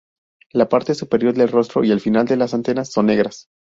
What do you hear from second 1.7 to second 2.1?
y el